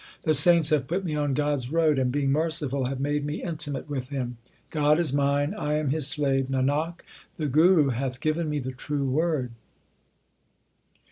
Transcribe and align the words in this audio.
The 0.23 0.33
saints 0.33 0.71
have 0.71 0.87
put 0.87 1.05
me 1.05 1.13
on 1.13 1.35
God 1.35 1.59
s 1.59 1.69
road, 1.69 1.99
And 1.99 2.11
being 2.11 2.31
merciful 2.31 2.85
have 2.85 2.99
made 2.99 3.23
me 3.23 3.43
intimate 3.43 3.87
with 3.87 4.09
Him. 4.09 4.37
God 4.71 4.97
is 4.97 5.13
mine; 5.13 5.53
I 5.53 5.75
am 5.77 5.91
His 5.91 6.07
slave; 6.07 6.47
Nanak, 6.47 7.01
the 7.35 7.45
Guru 7.45 7.89
hath 7.89 8.19
given 8.19 8.49
me 8.49 8.57
the 8.57 8.71
true 8.71 9.07
Word. 9.07 9.51